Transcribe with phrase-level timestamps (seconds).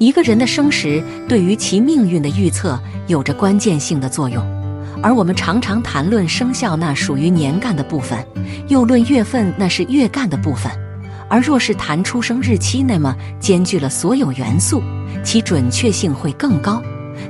[0.00, 4.42] 一个人的生时对于其命运的预测有着关键性的作用，
[5.02, 8.18] 而我们常常谈论生肖，那属于年干的部分；
[8.68, 10.72] 又论月份，那是月干的部分。
[11.28, 14.82] 而若是谈出生日期，那么兼具了所有元素，
[15.22, 16.82] 其准确性会更高。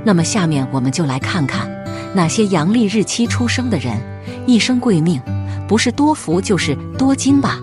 [0.04, 1.68] 那么下面我们就来看看
[2.14, 4.00] 哪些阳历日期出生的人
[4.46, 5.20] 一生贵命，
[5.66, 7.58] 不是多福就是多金吧。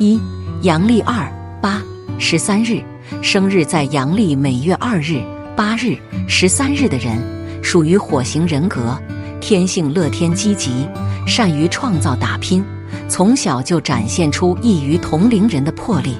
[0.00, 0.20] 一
[0.62, 1.80] 阳历二八
[2.18, 2.82] 十三日
[3.20, 5.20] 生日在阳历每月二日、
[5.56, 5.96] 八日、
[6.28, 7.20] 十三日的人，
[7.62, 8.96] 属于火型人格，
[9.40, 10.88] 天性乐天积极，
[11.26, 12.64] 善于创造打拼。
[13.08, 16.16] 从小就展现出异于同龄人的魄力，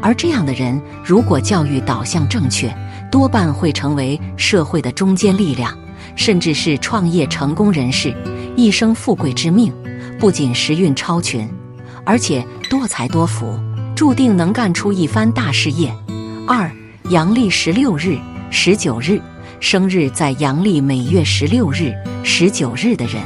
[0.00, 2.74] 而这样的人如果教育导向正确，
[3.10, 5.76] 多半会成为社会的中坚力量，
[6.16, 8.14] 甚至是创业成功人士，
[8.56, 9.72] 一生富贵之命。
[10.18, 11.48] 不仅时运超群，
[12.04, 13.58] 而且多才多福，
[13.94, 15.92] 注定能干出一番大事业。
[16.46, 16.68] 二
[17.10, 18.18] 阳历十六日、
[18.50, 19.20] 十九日
[19.60, 23.22] 生日在阳历每月十六日、十九日的人，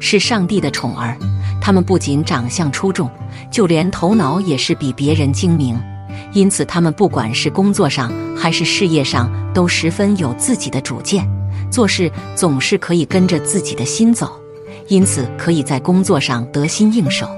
[0.00, 1.16] 是上帝的宠儿。
[1.60, 3.10] 他们不仅长相出众，
[3.50, 5.78] 就连头脑也是比别人精明，
[6.32, 11.28] 因此他们不管是工作上还是事业上，都十分有自己的主见，
[11.70, 14.32] 做事总是可以跟着自己的心走，
[14.88, 17.28] 因此可以在工作上得心应手，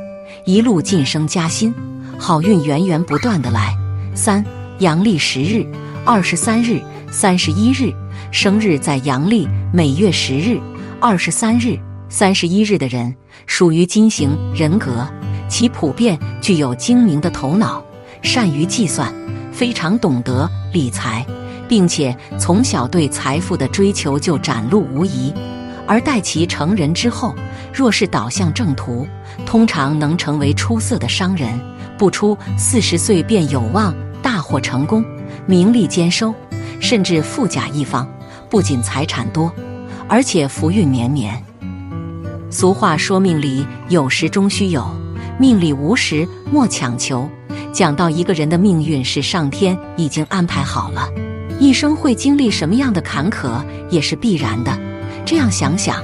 [0.44, 1.74] 一路晋升加薪，
[2.16, 3.74] 好运源源不断的来。
[4.14, 4.42] 三
[4.80, 5.66] 阳历十日、
[6.04, 7.90] 二十三日、三十一日
[8.30, 10.60] 生日在阳历每月十日、
[11.00, 11.78] 二十三日。
[12.08, 13.12] 三十一日的人
[13.46, 15.04] 属于金型人格，
[15.48, 17.84] 其普遍具有精明的头脑，
[18.22, 19.12] 善于计算，
[19.50, 21.26] 非常懂得理财，
[21.68, 25.34] 并且从小对财富的追求就展露无遗。
[25.84, 27.34] 而待其成人之后，
[27.74, 29.04] 若是导向正途，
[29.44, 31.58] 通常能成为出色的商人，
[31.98, 33.92] 不出四十岁便有望
[34.46, 35.04] 获成功，
[35.44, 36.32] 名利兼收，
[36.78, 38.08] 甚至富甲一方。
[38.48, 39.52] 不仅财产多，
[40.08, 41.42] 而且福运绵绵。
[42.48, 44.86] 俗话说：“命里有时终须有，
[45.36, 47.28] 命里无时莫强求。”
[47.74, 51.08] 讲到一个人的命运是上天已经安排好了，
[51.58, 54.78] 一生会经历什么样的坎坷也是必然的。
[55.26, 56.00] 这样想想，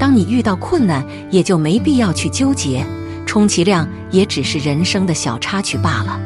[0.00, 2.84] 当你遇到困难，也就没必要去纠结，
[3.24, 6.20] 充其量也只是人生的小插曲罢了。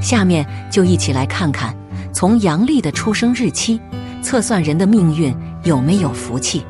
[0.00, 1.74] 下面就一起来看看，
[2.12, 3.80] 从阳历的出生日期
[4.22, 5.34] 测算人的命运
[5.64, 6.64] 有没有福气。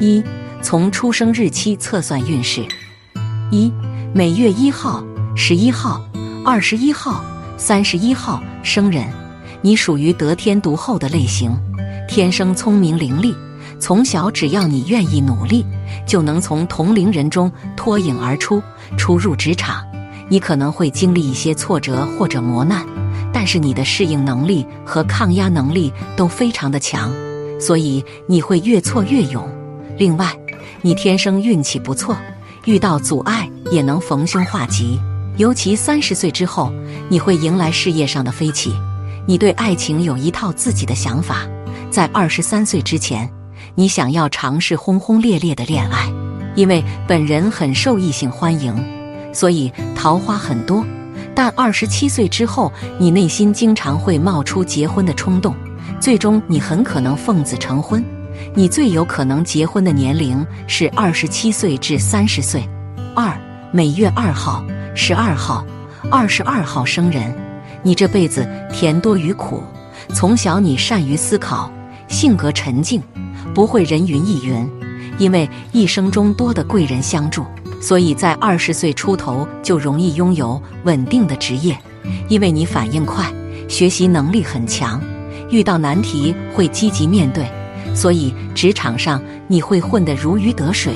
[0.00, 0.22] 一。
[0.62, 2.64] 从出生日期测算运势：
[3.50, 3.70] 一、
[4.14, 5.04] 每月一号、
[5.36, 6.02] 十一号、
[6.42, 7.22] 二十一号、
[7.58, 9.04] 三十一号生人，
[9.60, 11.54] 你属于得天独厚的类型，
[12.08, 13.34] 天生聪明伶俐。
[13.78, 15.66] 从小只要你愿意努力，
[16.06, 18.62] 就能从同龄人中脱颖而出。
[18.96, 19.84] 初入职场，
[20.28, 22.84] 你可能会经历一些挫折或者磨难，
[23.32, 27.12] 但是你的适应能力和抗压能力都非常的强，
[27.60, 29.48] 所以你会越挫越勇。
[29.98, 30.36] 另外，
[30.82, 32.16] 你天生运气不错，
[32.64, 34.98] 遇到阻碍也能逢凶化吉。
[35.36, 36.72] 尤其三十岁之后，
[37.08, 38.72] 你会迎来事业上的飞起。
[39.26, 41.38] 你对爱情有一套自己的想法。
[41.90, 43.28] 在二十三岁之前，
[43.74, 46.12] 你想要尝试轰轰烈烈的恋爱，
[46.54, 48.74] 因为本人很受异性欢迎，
[49.34, 50.82] 所以桃花很多。
[51.34, 55.54] 但二十七岁之后，你内心经常会冒出结婚的冲动，
[56.00, 58.02] 最终你很可能奉子成婚。
[58.54, 62.66] 你最有可能结婚的年龄是二十七岁至三十岁。
[63.14, 63.36] 二
[63.72, 65.66] 每月二号、十二号、
[66.10, 67.34] 二十二号生人，
[67.82, 69.62] 你这辈子甜多于苦。
[70.12, 71.68] 从小你善于思考，
[72.06, 73.02] 性格沉静，
[73.52, 74.70] 不会人云亦云。
[75.18, 77.44] 因为一生中多的贵人相助，
[77.80, 81.76] 所以在二十岁出头就容易拥有稳定的职业。
[82.28, 83.32] 因为你反应快，
[83.68, 85.00] 学习能力很强，
[85.50, 87.46] 遇到难题会积极面对。
[87.94, 90.92] 所以，职场上你会混得如鱼得水。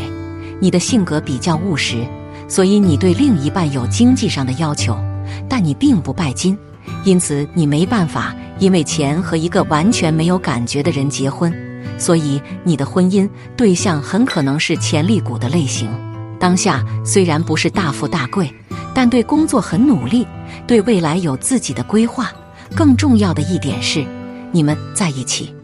[0.61, 2.05] 你的性格比较务实，
[2.49, 4.99] 所以你对另一半有经济上的要求，
[5.49, 6.59] 但你并不拜金，
[7.05, 11.55] 因此你没办法因为钱和一个完全没有感觉的人结婚。
[11.97, 15.89] 所以，你的婚姻对象很可能是潜力股的类型。
[16.39, 18.53] 当下虽然不是大富大贵，
[18.95, 20.27] 但对工作很努力，
[20.67, 22.31] 对未来有自己的规划。
[22.77, 24.05] 更重要的一点是，
[24.53, 25.55] 你们在一起。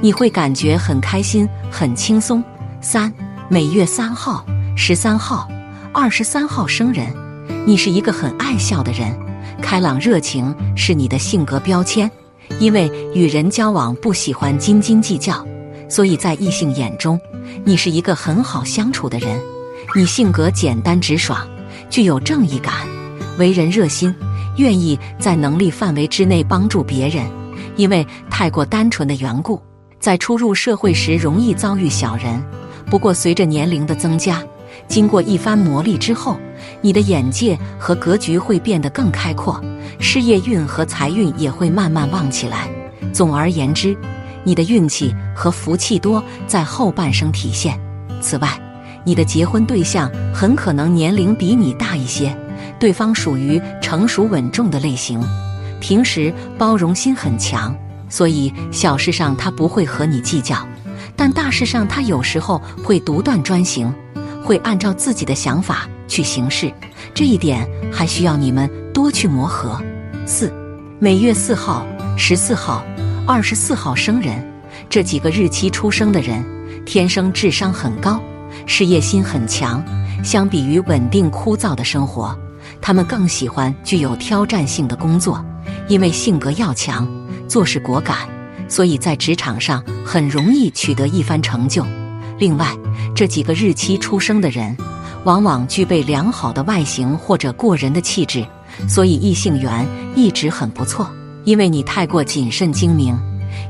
[0.00, 2.42] 你会感觉很开心、很轻松。
[2.80, 3.12] 三
[3.48, 4.44] 每月三号、
[4.76, 5.48] 十三号、
[5.92, 7.06] 二十三号生人，
[7.64, 9.16] 你是一个很爱笑的人，
[9.62, 12.10] 开朗热情是你的性格标签。
[12.58, 15.46] 因为与人交往不喜欢斤斤计较，
[15.88, 17.18] 所以在异性眼中，
[17.64, 19.40] 你是一个很好相处的人。
[19.96, 21.46] 你性格简单直爽，
[21.88, 22.74] 具有正义感，
[23.38, 24.12] 为人热心，
[24.56, 27.24] 愿意在能力范围之内帮助别人。
[27.76, 29.62] 因为太过单纯的缘故，
[30.00, 32.42] 在初入社会时容易遭遇小人。
[32.90, 34.42] 不过随着年龄的增加，
[34.88, 36.36] 经过一番磨砺之后，
[36.80, 39.62] 你的眼界和格局会变得更开阔，
[40.00, 42.68] 事业运和财运也会慢慢旺起来。
[43.12, 43.96] 总而言之，
[44.42, 47.78] 你的运气和福气多在后半生体现。
[48.20, 48.48] 此外，
[49.04, 52.36] 你的结婚对象很可能年龄比你大一些，
[52.80, 55.20] 对方属于成熟稳重的类型，
[55.80, 57.76] 平时包容心很强，
[58.08, 60.66] 所以小事上他不会和你计较，
[61.14, 63.92] 但大事上他有时候会独断专行，
[64.42, 66.72] 会按照自己的想法去行事。
[67.12, 69.80] 这一点还需要你们多去磨合。
[70.26, 70.52] 四，
[70.98, 71.86] 每月四号、
[72.16, 72.84] 十四号。
[73.26, 74.46] 二十四号生人，
[74.90, 76.44] 这几个日期出生的人，
[76.84, 78.22] 天生智商很高，
[78.66, 79.82] 事业心很强。
[80.22, 82.34] 相比于稳定枯燥的生活，
[82.80, 85.44] 他们更喜欢具有挑战性的工作，
[85.86, 87.06] 因为性格要强，
[87.46, 88.16] 做事果敢，
[88.66, 91.84] 所以在职场上很容易取得一番成就。
[92.38, 92.74] 另外，
[93.14, 94.74] 这几个日期出生的人，
[95.24, 98.46] 往往具备良好的外形或者过人的气质，
[98.88, 101.06] 所以异性缘一直很不错。
[101.44, 103.14] 因为你太过谨慎精明，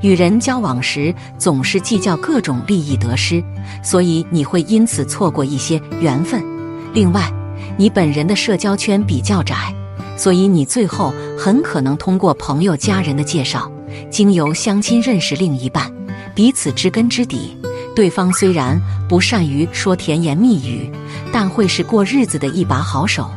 [0.04, 3.42] 与人交往时总是计较各种利益得失，
[3.82, 6.44] 所以你会因此错过一些缘分。
[6.92, 7.32] 另外，
[7.78, 9.74] 你本人的社交圈比较窄，
[10.14, 13.72] 所以你最后很可能通过朋友、家人的介绍，
[14.10, 15.90] 经由相亲认识另一半，
[16.34, 17.56] 彼此知根知底。
[17.96, 18.78] 对方虽然
[19.08, 20.92] 不善于说甜言蜜语，
[21.32, 23.30] 但会是过日子的一把好手。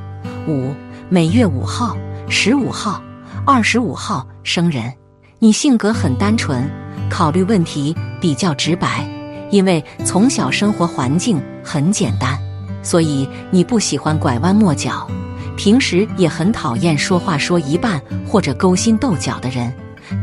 [0.46, 0.76] 五
[1.08, 1.96] 每月五号、
[2.28, 3.02] 十五号。
[3.46, 4.92] 二十五号生人，
[5.40, 6.68] 你性格很单纯，
[7.12, 9.08] 考虑问题比较直白，
[9.52, 12.36] 因为从小生活环境很简单，
[12.82, 15.08] 所以你不喜欢拐弯抹角，
[15.56, 19.72] 平时也很讨厌说话说一半或者勾心斗角的人。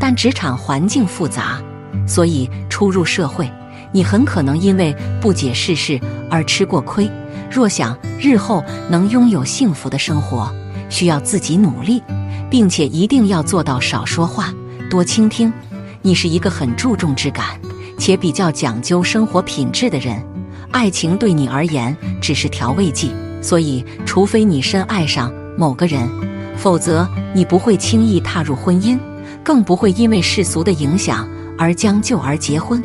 [0.00, 1.62] 但职场环境复杂，
[2.08, 3.48] 所以初入社会，
[3.92, 7.08] 你很可能因为不解世事而吃过亏。
[7.48, 10.52] 若想日后能拥有幸福的生活，
[10.90, 12.02] 需要自己努力。
[12.50, 14.52] 并且一定要做到少说话，
[14.94, 15.52] 多倾听。
[16.02, 17.60] 你是一个很注重质感
[17.98, 20.24] 且比较讲究生活品质的人，
[20.70, 23.10] 爱情对你而言只是调味剂。
[23.42, 26.08] 所以，除非你深爱上某个人，
[26.56, 28.96] 否则你不会轻易踏入婚姻，
[29.42, 32.80] 更不会因为世俗的影响而将就而结婚。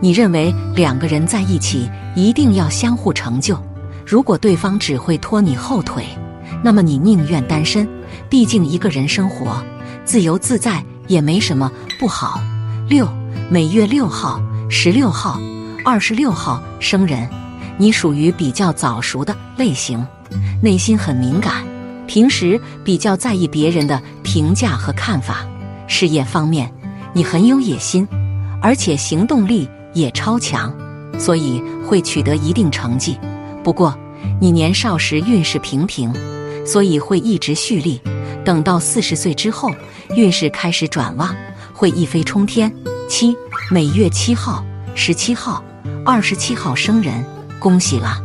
[0.00, 3.58] 你认为两个人在一起一定要相互成就，
[4.06, 6.06] 如果对方只会拖你后腿，
[6.64, 7.86] 那么你宁愿单身。
[8.30, 9.62] 毕竟一个人生活
[10.06, 12.40] 自由自在也没什么不好。
[12.88, 13.06] 六
[13.50, 14.40] 每月六号、
[14.70, 15.40] 十六号、
[15.84, 17.28] 二十六号生人，
[17.76, 20.06] 你属于比较早熟的类型，
[20.62, 21.64] 内心很敏感，
[22.06, 25.44] 平时比较在意别人的评价和看法。
[25.88, 26.72] 事业方面，
[27.12, 28.06] 你很有野心，
[28.62, 30.72] 而且行动力也超强，
[31.18, 33.18] 所以会取得一定成绩。
[33.64, 33.92] 不过，
[34.40, 36.14] 你年少时运势平平，
[36.64, 38.00] 所以会一直蓄力。
[38.44, 39.70] 等到四十岁之后，
[40.14, 41.34] 运势开始转旺，
[41.72, 42.72] 会一飞冲天。
[43.08, 43.36] 七
[43.70, 44.64] 每月七号、
[44.94, 45.62] 十七号、
[46.04, 47.24] 二十七号生人，
[47.58, 48.18] 恭喜了，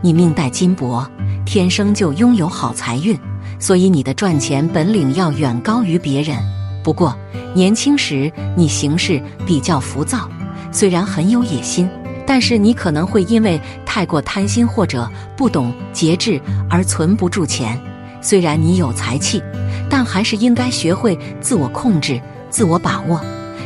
[0.00, 1.08] 你命带金箔，
[1.46, 3.18] 天生就拥有好财运，
[3.58, 6.36] 所以你的赚钱本领要远高于别人。
[6.82, 7.16] 不过
[7.54, 10.28] 年轻时你行事比较浮躁，
[10.72, 11.88] 虽然很有野心，
[12.26, 17.80] 但是你可能会因为太过贪心或者不懂节制而存不住钱。
[18.20, 19.42] 虽然你有财气，
[19.92, 22.18] 但还是应该学会自我控制、
[22.48, 23.20] 自我把握，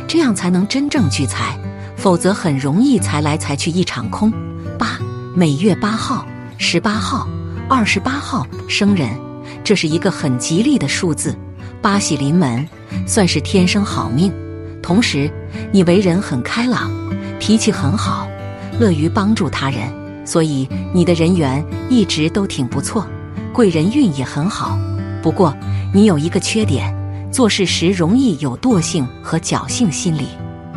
[0.09, 1.57] 这样才能真正聚财，
[1.95, 4.29] 否则很容易财来财去一场空。
[4.77, 4.99] 八
[5.33, 7.25] 每月八号、十八号、
[7.69, 9.09] 二十八号生人，
[9.63, 11.33] 这是一个很吉利的数字，
[11.81, 12.67] 八喜临门，
[13.07, 14.29] 算是天生好命。
[14.83, 15.31] 同时，
[15.71, 16.91] 你为人很开朗，
[17.39, 18.27] 脾气很好，
[18.77, 19.89] 乐于帮助他人，
[20.25, 23.07] 所以你的人缘一直都挺不错。
[23.53, 24.77] 贵人运也很好，
[25.23, 25.55] 不过
[25.93, 26.93] 你有一个缺点，
[27.31, 30.27] 做事时容易有惰性和侥幸心理，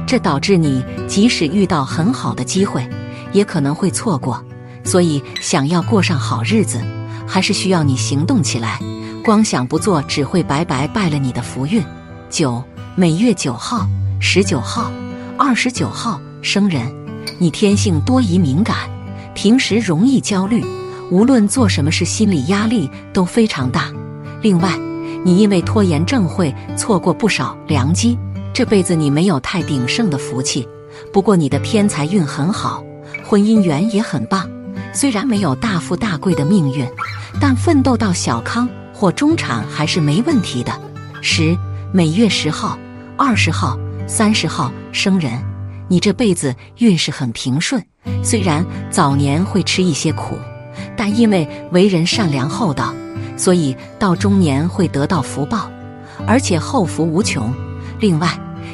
[0.07, 2.89] 这导致你即使遇到很好的机会，
[3.33, 4.43] 也可能会错过。
[4.85, 6.81] 所以，想要过上好日子，
[7.27, 8.79] 还是需要你行动起来。
[9.23, 11.83] 光想不做，只会白白败了你的福运。
[12.31, 12.63] 九
[12.95, 13.87] 每月九号、
[14.21, 14.91] 十九号、
[15.37, 16.91] 二十九号生人，
[17.39, 18.89] 你天性多疑敏感，
[19.35, 20.65] 平时容易焦虑。
[21.11, 23.93] 无论做什么事，心理压力都非常大。
[24.41, 24.73] 另外，
[25.25, 28.19] 你因为拖延症会错过不少良机，
[28.53, 30.67] 这辈子你没有太鼎盛的福气。
[31.13, 32.83] 不过，你的偏财运很好，
[33.25, 34.49] 婚姻缘也很棒。
[34.93, 36.87] 虽然没有大富大贵的命运，
[37.41, 40.73] 但奋斗到小康或中产还是没问题的。
[41.23, 41.57] 十
[41.93, 42.79] 每月十号、
[43.17, 45.33] 二十号三十号生人，
[45.87, 47.81] 你这辈子运势很平顺，
[48.23, 50.37] 虽然早年会吃一些苦，
[50.97, 52.93] 但因为为人善良厚道，
[53.41, 55.71] 所以到中年会得到福报，
[56.27, 57.51] 而且后福无穷。
[57.99, 58.29] 另外，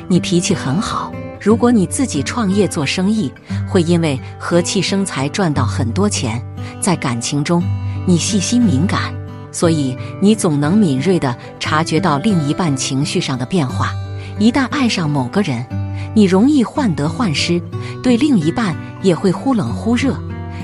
[0.09, 1.13] 你脾气很好。
[1.41, 3.33] 如果你自己创业做生意，
[3.69, 6.45] 会因为和气生财赚到很多钱。
[6.81, 7.63] 在感情中，
[8.09, 9.15] 你细心敏感，
[9.53, 13.93] 所以你总能敏锐地察觉到另一半情绪上的变化。
[14.37, 15.65] 一旦爱上某个人，
[16.13, 17.63] 你容易患得患失，
[18.03, 20.19] 对另一半也会忽冷忽热。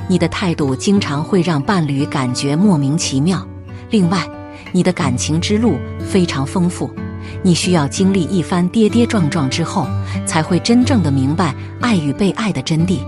[0.09, 3.47] 你的态度经常会让伴侣感觉莫名其妙。
[3.93, 4.27] 另外，
[4.73, 6.91] 你的感情之路非常丰富。
[7.43, 9.87] 你需要经历一番跌跌撞撞之后，
[10.25, 13.01] 才会真正的明白爱与被爱的真谛。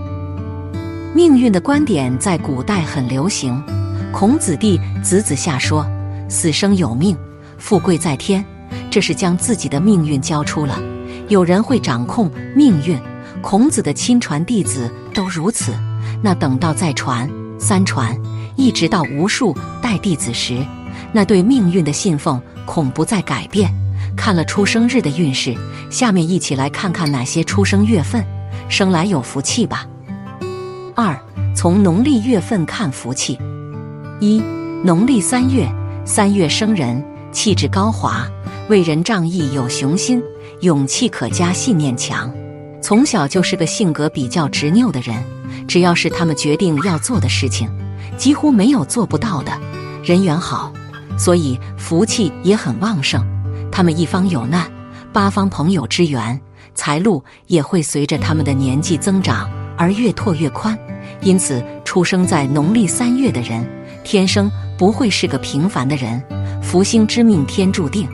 [1.15, 3.61] 命运的观点在古代很流行。
[4.13, 5.83] 孔子弟子子夏说
[6.29, 7.17] ：“死生有命，
[7.57, 8.45] 富贵在天。”
[8.91, 10.79] 这是将自己的命运交出了。
[11.29, 12.95] 有人会掌控命运，
[13.41, 15.73] 孔子的亲传弟子都如此。
[16.21, 17.27] 那等到再传、
[17.57, 18.15] 三传，
[18.55, 20.65] 一直到无数带弟子时，
[21.13, 23.71] 那对命运的信奉恐不再改变。
[24.17, 25.55] 看了出生日的运势，
[25.91, 28.25] 下面一起来看看哪些出生月份
[28.67, 29.85] 生来有福气吧。
[30.95, 31.15] 二，
[31.55, 33.37] 从农历月份看福气。
[34.19, 34.41] 一，
[34.83, 35.71] 农历三月，
[36.03, 38.27] 三月生人，气质高华，
[38.69, 40.19] 为人仗义，有雄心，
[40.61, 42.33] 勇气可嘉，信念强。
[42.81, 45.23] 从小就是个性格比较执拗的人，
[45.67, 47.69] 只要是他们决定要做的事情，
[48.17, 49.51] 几乎没有做不到的。
[50.03, 50.71] 人缘好，
[51.17, 53.25] 所以福气也很旺盛。
[53.71, 54.69] 他们一方有难，
[55.11, 56.39] 八方朋友支援，
[56.73, 60.77] 财路也会随着他们的年纪增长而越拓越宽。
[61.21, 63.67] 因此，出生在农历三月的人，
[64.03, 66.21] 天生不会是个平凡的人，
[66.61, 68.07] 福星之命天注定。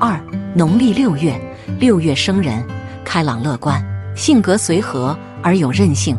[0.00, 0.20] 二，
[0.54, 1.40] 农历六月，
[1.78, 2.64] 六月生人，
[3.04, 3.84] 开朗乐观，
[4.16, 6.16] 性格随和而有韧性，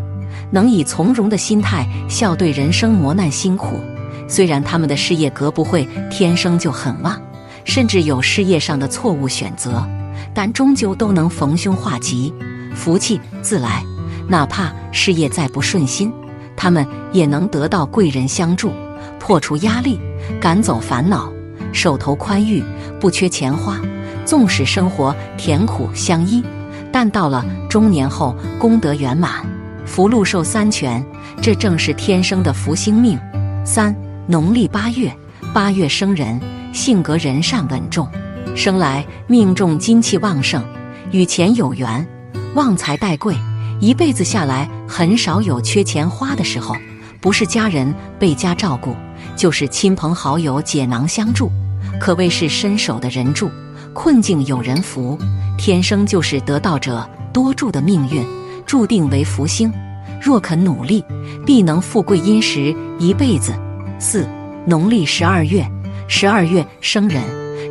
[0.52, 3.80] 能以从容的心态笑对人生磨难辛苦。
[4.28, 7.20] 虽然他们的事业格不会天生就很旺。
[7.66, 9.86] 甚至有事业上的错误选择，
[10.34, 12.34] 但终究都能逢凶化吉，
[12.74, 13.84] 福气自来。
[14.28, 16.12] 哪怕事业再不顺心，
[16.56, 18.72] 他们也能得到贵人相助，
[19.20, 20.00] 破除压力，
[20.42, 21.32] 赶走烦恼，
[21.72, 22.64] 手头宽裕，
[23.00, 23.80] 不缺钱花。
[24.26, 26.44] 纵使生活甜苦相依，
[26.92, 29.46] 但到了中年后，功德圆满，
[29.90, 31.04] 福禄寿三全，
[31.42, 33.20] 这正是天生的福星命。
[33.66, 33.94] 三
[34.28, 35.12] 农历八月，
[35.52, 36.40] 八月生人。
[36.72, 38.08] 性格仁善稳重，
[38.56, 40.64] 生来命中金气旺盛，
[41.10, 42.08] 与钱有缘，
[42.54, 43.36] 旺财带贵，
[43.82, 46.76] 一辈子下来很少有缺钱花的时候。
[47.20, 48.96] 不是家人倍加照顾，
[49.36, 51.52] 就是亲朋好友解囊相助，
[52.00, 53.50] 可谓是伸手的人助，
[53.92, 55.18] 困境有人扶，
[55.58, 58.24] 天生就是得道者多助的命运，
[58.70, 59.74] 注定为福星。
[60.22, 61.04] 若肯努力，
[61.44, 63.52] 必能富贵殷实一辈子。
[63.98, 64.30] 四
[64.64, 65.68] 农历十二月。
[66.08, 67.24] 十二月生人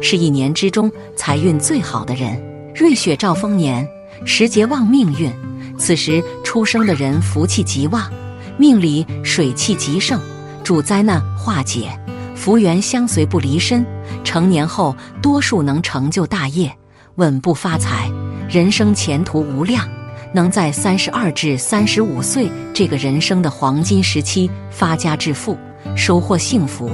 [0.02, 2.36] 是一年之中财运最好的人，
[2.74, 3.86] 瑞雪兆丰年，
[4.24, 5.32] 时节旺命运。
[5.78, 8.10] 此时出生的人福气极旺，
[8.56, 10.20] 命里水气极盛，
[10.64, 11.96] 主灾难化解，
[12.34, 13.86] 福缘相随不离身。
[14.24, 16.76] 成年后多数能成就大业，
[17.14, 18.10] 稳步发财，
[18.48, 19.88] 人生前途无量。
[20.32, 25.56] 能在三十二至三十五岁这个人生的黄金时期发家致富，
[25.97, 26.90] 收获幸福。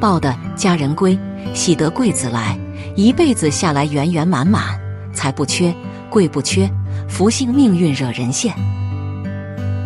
[0.00, 1.18] 抱得家人归，
[1.54, 2.58] 喜得贵子来，
[2.94, 4.78] 一辈子下来圆圆满满，
[5.14, 5.74] 财不缺，
[6.10, 6.68] 贵不缺，
[7.08, 8.52] 福星命运惹人羡。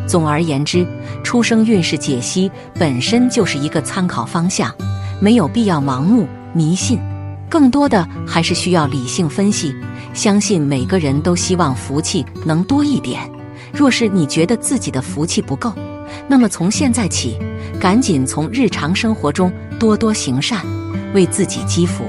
[0.09, 0.85] 总而言之，
[1.23, 4.75] 出生运势解析本身就是一个参考方向，
[5.21, 6.99] 没有必要盲目迷信，
[7.49, 9.75] 更多的还是需要理性分析。
[10.15, 13.21] 相信每个人都希望福气能多一点。
[13.73, 15.73] 若是你觉得自己的福气不够，
[16.27, 17.39] 那么从现在起，
[17.79, 19.53] 赶紧从日常生活中。
[19.79, 20.61] 多多行善，
[21.15, 22.03] 为自己积福。